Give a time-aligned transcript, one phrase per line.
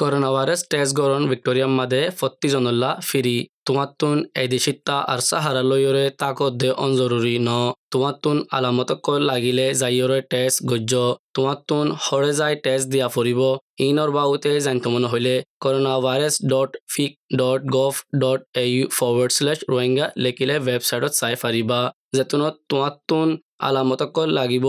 [0.00, 6.52] Corona virus test গরণ ভিক্টোরিয়াম মাদে ফত্তি জনল্লা ফিরি। তোমাত্তুন এদিশিত্তা আর সাহারা লইয়রে তাকত
[6.60, 7.50] দে অনজরুরি ন।
[7.92, 10.94] তোমাত্তুন আলামতক লাগিলে যাইয়রে টেস্ট গজ্য।
[11.36, 13.40] তোমাত্তুন হরে যাই টেস্ট দিয়া ফুরিব
[13.86, 19.32] ইনর বাউতে জানিত মনে হইলে corona virus dot vic dot gov dot A U forward
[19.38, 21.80] slash Rohingya লেখিলে ৱেবছাইটত চাই ফাৰিবা
[22.16, 23.28] যেতুনত তোমাত্তুন
[23.68, 24.66] আলামতক লাগিব।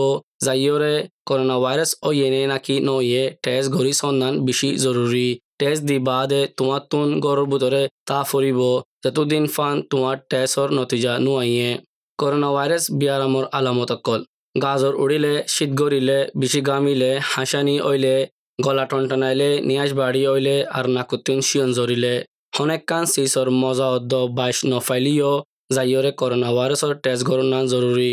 [1.28, 5.28] করোনা ভাইরাস ও ইয়েনে নাকি নইয়ে টেস্ট ঘড়ি সন্ধান বেশি জরুরি
[5.60, 8.60] টেস্ট দি বাদে তোমার তুন গড়ের ভিতরে তা ফুরিব
[9.04, 11.70] যতদিন ফান তোমার টেস্টর নতিজা নুয়াইয়ে
[12.18, 14.20] করোনা ভাইরাস বিয়ারামর আলামত অকল।
[14.54, 18.16] গাজর উড়িলে শীত গড়িলে বেশি গামিলে হাসানি অইলে,
[18.58, 22.14] গলা টনটনাইলে, নিয়াজ বাড়ি অইলে আর নাকুতিন শিয়ন জরিলে
[22.56, 25.32] হনেক কান সিসর মজা অদ্দ বাইশ নফাইলিও
[25.74, 28.12] যাইয়রে করোনা ভাইরাসর টেস্ট গড়না জরুরি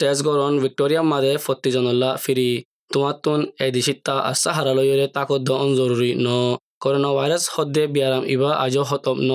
[0.00, 2.50] টেস্ট গরণ ভিক্টোরিয়া মাদে ফত্তিজনল্লা ফিরি
[2.92, 6.28] তোমাতুন এদিশিত্তা আসা হারালয়রে তাকদ্দ জরুরি ন
[6.82, 9.32] করোনা ভাইরাস হদ্দে বিয়ারাম ইবা আজও হতম ন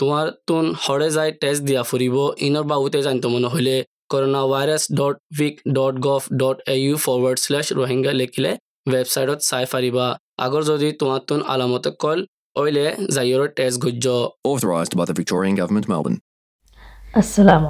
[0.00, 3.76] তোমার তুন হরে যাই টেস্ট দিয়া ফুরিব ইনর বাবুতে জানিত মনে হইলে
[4.12, 8.52] corona virus dot vic dot gov dot A U forward slash Rohingya লিখিলে
[8.86, 10.06] ৱেবছাইটত চাই ফাৰিবা
[10.44, 12.18] আগৰ যদি তোমাৰ তুন আলামতে কল
[12.56, 14.06] অইলে যাইয়ৰ টেষ্ট গজ্য
[14.44, 16.18] Authorised by the Victorian Government, Melbourne.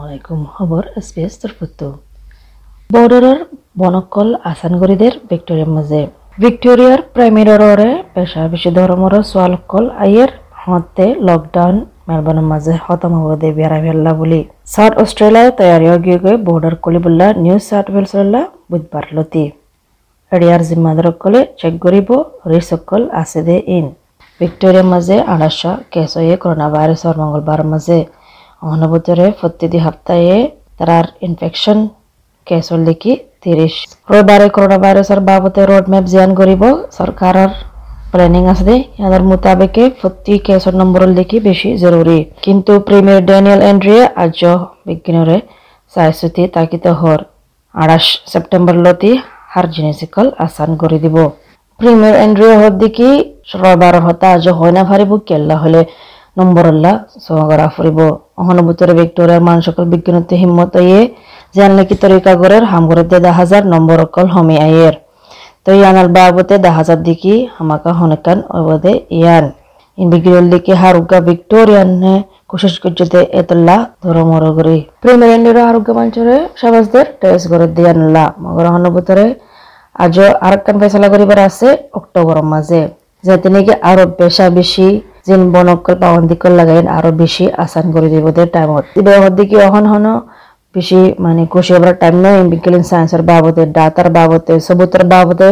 [0.05, 1.89] আলাইকুম। খবর এসপিএস তরফুত্তু
[2.95, 3.39] বর্ডারের
[3.81, 6.01] বনকল আসানগরিদের ভিক্টোরিয়ার মাঝে।
[6.43, 10.31] ভিক্টোরিয়ার প্রাইমেররে পেশা বেশি ধর্মর সোয়ালকল আইয়ের
[10.63, 11.77] হতে লকডাউন
[12.09, 14.41] মেলবোর্নের মাঝে খতম হবদে বিয়ারা ফেললা বলি।
[14.75, 19.45] সাউথ অস্ট্রেলিয়ায় তৈয়ারি গিয়ে গিয়ে বর্ডার কলিবুল্লা নিউ সাউথ ওয়েলসল্লা বুধবার লতি।
[20.33, 22.09] এরিয়ার জিম্মাদারকলে চেক করিব
[22.53, 23.87] রিসকল আছে দে ইন।
[24.41, 27.61] ভিক্টোরিয়ার মাঝে আড়াইশো কেস হয়ে করোনা ভাইরাসর মঙ্গলবার
[28.63, 30.37] মাঝে অনুভূতরে প্রতিটি সপ্তাহে
[30.79, 31.79] তার ইনফেকশন
[32.47, 33.13] কেসর লিখি
[33.43, 33.75] তিরিশ
[34.09, 36.63] রবিবারে করোনা ভাইরাসের বাবদে রোড জিয়ান করিব
[36.99, 37.51] সরকারের
[38.13, 44.41] প্ল্যানিং আছে ইয়াদের মোতাবেকে প্রতি কেসর নম্বর লিখি বেশি জরুরি কিন্তু প্রিমিয়ার ড্যানিয়েল এন্ড্রিয়ে আজ
[44.87, 45.37] বিজ্ঞানরে
[45.93, 47.21] চাইছুতি তাকিত হর
[47.75, 49.13] আড়াইশ সেপ্টেম্বর লতি
[49.53, 51.17] হার জিনিসিকল আসান করে দিব
[51.81, 53.11] প্রিমিয়ার এন্ড্রিয়ে হর দেখি
[53.53, 55.83] রবিবার হতা আজ হয় না ফারিব কেল্লা হলে
[56.37, 56.93] নম্বরল্লা।
[57.27, 57.99] সহগরা ফুরিব
[58.41, 61.01] অহনুভূতরে ভিক্টোরিয়ার মানসকল বিজ্ঞানতে হিম্মত ইয়ে
[61.57, 64.95] জানলে কি তরিকা গরের হামগরেতে দা হাজার নম্বর অকল হমি আয়ের
[65.65, 69.47] তো ইয়ানাল বাবতে দা হাজার দিকি হামাকা হনকান অবদে ইয়ান।
[69.99, 72.15] ইন বিগ্রিল দিকে হারুগা ভিক্টোরিয়ান নে
[72.51, 79.27] কোশিশ করতে এতলা ধরমর গরি প্রিমিয়ার আরোগ্য মঞ্চরে সবাজদের টেস্ট করে দিয়ানলা মগর হনুভূতরে
[80.05, 82.83] আজ আরেকখান ফেসলা করিবার আছে অক্টোবর মাঝে।
[83.25, 84.89] যাতে নাকি আরও বেশা বেশি
[85.27, 90.07] যেন বনকল পাবন্দিকল লাগাইন আরও বেশি আসান করে দিব দে টাইমত ইবে দিকে অহন হন?
[90.75, 95.49] বেশি মানে খুশি হবার টাইম নয় বিজ্ঞান সায়েন্সের বাবদে, ডাটার বাবদে সবুতের বাবদে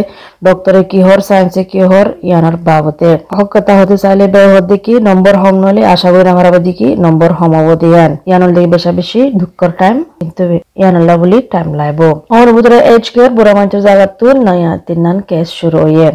[0.46, 5.54] ডক্টরে কিহর সায়েন্সে কিহর ইয়ানার বাবদে। হক কথা হতে চাইলে বে হতে কি নম্বর হম
[5.64, 9.70] নলে আশা করি আমার আবার কি নম্বর হম অবধি ইয়ান। ইয়ানোর দিকে বেশা বেশি দুঃখর
[9.80, 10.42] টাইম কিন্তু
[10.80, 12.00] ইয়ানাল্লা বলি টাইম লাইব।
[12.32, 16.10] আমার ভিতরে এইচ কেয়ার বুড়া মানুষের জায়গা তুল নয়া তিন কেস শুরু হয়ে।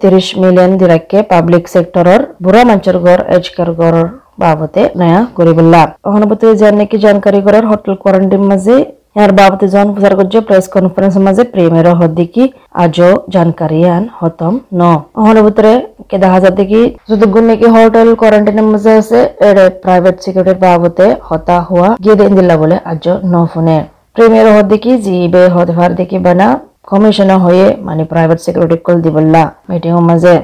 [0.00, 1.64] তিরিশ মিলিয়ন দিরাকে পাবলিক
[2.42, 7.94] বুড়া মঞ্চের গড় এজ কেয়ার গড়ের বাবদে নয়া গরিবুল্লাহ অনুভূতি যার নাকি জানকারি করার হোটেল
[8.02, 8.76] কোয়ারেন্টাইন মাঝে
[9.16, 12.44] ইয়ার বাবদে জন প্রচার করছে প্রেস কনফারেন্স মাঝে প্রেমের হদ্দিকি
[12.84, 14.80] আজও জানকারি আন হতম ন।
[15.22, 15.72] অনুভূতরে
[16.10, 17.46] কে দেখা যায় দেখি যদি গুণ
[17.76, 19.18] হোটেল কোয়ারেন্টাইনের মাঝে আছে
[19.48, 23.78] এর প্রাইভেট সিকিউরিটির বাবদে হতা হওয়া গিয়ে দিন দিলা বলে আজও ন ফোনে
[24.14, 26.48] প্রেমের হদ্দিকি জিবে হতে পার দেখি বানা
[26.90, 30.36] কমিশনার হয়ে মানে প্রাইভেট সিকিউরিটি কল দিবল্লা মিটিং মাঝে।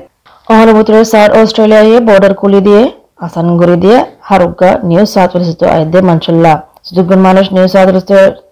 [0.53, 2.83] অহরভূতর সার অস্ট্রেলিয়া অস্ট্রেলিয়ায় বর্ডার খুলি দিয়ে,
[3.27, 3.99] আসান করে দিয়ে
[4.29, 6.53] হারুকা নিউ সাউথ ওয়েলস আয়দে মানসল্লা।
[6.97, 8.07] যোগ্যন মানুষ New South Wales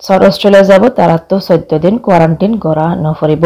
[0.06, 3.44] South Australia যাব, তারা তো চৈধ্য দিন কোয়ারেন্টিন করা নফরিব।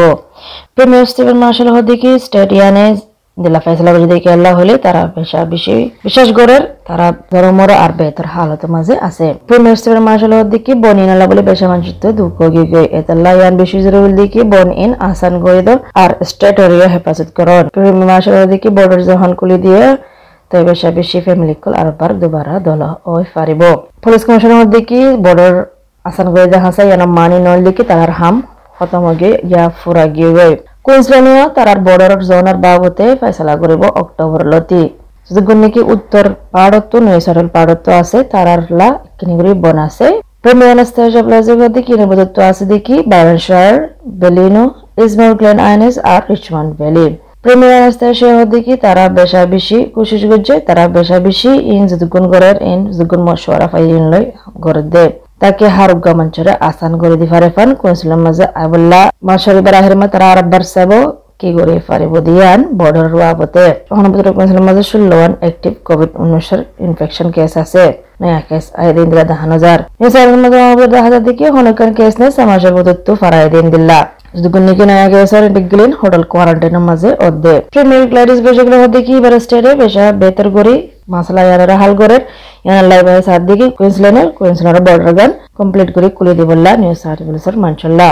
[0.75, 2.85] প্রিমিয়ার স্টিভেন মার্শাল হদিকে স্টেডিয়ানে
[3.43, 5.75] দিলা ফেসলা করে দিকে আল্লাহ হলে তারা পেশা বেশি
[6.07, 11.09] বিশেষ গড়ের তারা ধর্মর আর বেতার হালতের মাঝে আছে। প্রিমিয়ার স্টিভেন মার্শাল হদিকে বন ইন
[11.13, 11.87] আল্লাহ বলে পেশা মানুষ
[12.19, 16.87] দুঃখ, গিয়ে গিয়ে এতাল্লাহ ইয়ান বেশি জরুরি দিকে বন ইন আসান করে দাও আর স্টেটরিও
[16.93, 19.83] হেফাজত করন। প্রিমিয়ার মার্শাল হদিকে বর্ডার যখন খুলি দিয়ে
[20.49, 22.81] তবে পেশা বেশি ফ্যামিলি কল আরবার দুবারা দল
[23.13, 23.61] ওই পারিব
[24.03, 25.53] পুলিশ কমিশনার দেখি, বর্ডার
[26.05, 28.35] আসান করে দেখা যায় ইয়ান মানি নল দেখি, তার হাম
[28.75, 30.49] খতম হয়ে ইয়া ফুরা গিয়ে।
[30.85, 34.83] কুইন্সল্যান্ডীয় তার বর্ডার জোনের বাবতে ফেসলা করিব অক্টোবর লতি।
[35.27, 40.07] যদি নাকি উত্তর পাহাড়ত নৈসারল পাহাড়ত আছে তারার লা কিনিগুড়ি বন আছে
[41.75, 41.93] দেখি?
[41.99, 42.63] নিবদত্ব আছে
[48.83, 51.17] তারা বেশা বেশি কোশিশ করছে তারা বেশা
[51.73, 54.25] ইন যদুগুণ গড়ের ইন যদুগুণ মশওয়ারা ফাইন লই
[54.65, 55.05] গড়ে দে।
[55.41, 58.19] তাকে হারুগা মঞ্চরে আসান করে দি ফারে ফান কোনসিলাম
[58.63, 60.27] আবুল্লাহ মাশারি বারাহের মা তারা
[60.75, 60.99] সাবো,
[61.39, 63.65] কি করে পারিব দিয়ান বর্ডার বাবতে
[63.97, 67.83] অনবতর কনসেলের মাঝে ষোলো ওয়ান অ্যাক্টিভ কোভিড উনিশের ইনফেকশন কেস আছে।
[68.21, 68.65] নয়া কেস
[69.11, 69.23] দিলা
[70.01, 72.73] নিসারের মাঝে অনবতর দেখা যায় দেখি হনকান কেস নে সমাজের
[73.21, 73.99] ফারাই দিন দিল্লা
[74.41, 75.05] দুগুনিকে নয়া
[76.01, 80.75] হোটেল কোয়ারেন্টাইনের মাঝে অধ্যে প্রিমিয়ার গ্লাইডিস বেশগুলো হতে কি এবার স্টেটে বেশা বেতর করি
[81.13, 81.41] মাসলা
[81.81, 82.17] হাল করে
[82.89, 88.07] লাইভ সাত দিকে কুইন্সল্যান্ডের কুইন্সল্যান্ডের বর্ডার গান কমপ্লিট করে কুলি দিবল্লা নিউজ আর্টিকেলসর মানসল্লা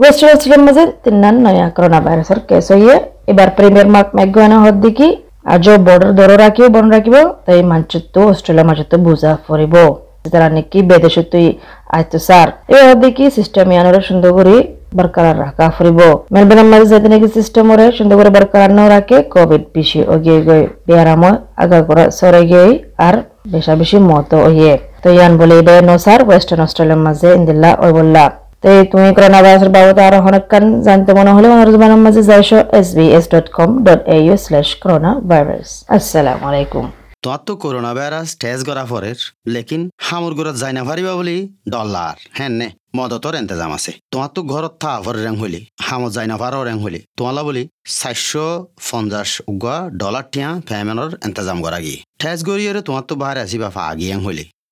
[0.00, 2.96] ওয়েস্ট ওয়েস্টের মাঝে তিনান নয়া করোনা ভাইরাসের কেস হইয়ে,
[3.30, 5.08] এবার প্রিমিয়ার মার্ক ম্যাকগানা হদ দেখি
[5.52, 7.16] আজ বর্ডার দর রাখিব, বন রাখিব,
[7.46, 9.74] তাই মানচিত্র অস্ট্রেলিয়া মানচিত্র বুঝা ফরিব
[10.32, 11.46] তারা নাকি বেদেশে তুই
[11.96, 12.48] আইতো স্যার
[12.86, 14.56] হদ দেখি সিস্টেম ইয়ানোর সুন্দর করে
[15.74, 16.00] ফুরিব
[16.34, 20.62] মেলবোর্নের মাঝে যাতে নাকি সিস্টেম ওরে সুন্দর করে বরকরার না রাখে কোভিড বেশি ওগিয়ে গই
[20.86, 21.22] বেয়ারাম
[21.62, 22.68] আগা করে সরে গিয়ে
[23.06, 23.14] আর
[23.52, 28.24] বেশা বেশি মত ওয়ে তো ইয়ান বলে এটা নো ওয়েস্টার্ন অস্ট্রেলিয়ার মাঝে ইন্দিল্লা ওই বললা
[28.62, 33.06] তো তুমি করোনা ভাইরাসের বাবদ আরও অনেকক্ষণ জানতে মনে হলে জমানের মাঝে যাইছো S B
[33.16, 36.84] S dot com dot A U slash corona virus আসসালামু আলাইকুম
[37.24, 39.18] তোমার তো করোনা ভাইরাস টেস্ট করা পরের,
[39.54, 41.36] লেকিন হামুর ঘরত যাই না পারিবা বলি
[41.72, 46.26] ডলার হ্যাঁ নে, মদতর এন্তেজাম আছে। তোমার তো ঘরত থা ভর রেং হইলি, হামত যাই
[46.32, 47.62] না পারো রেং হইলি। তোমালা বলি
[47.98, 48.46] চারশো
[48.88, 53.82] পঞ্চাশ উগা ডলার টিয়া ফ্যামেনর এন্তেজাম করা গিয়ে ঠেস গড়িয়ে তোমার তো বাহারে আসিবা ফা
[53.92, 54.44] আগিয়ে হইলি।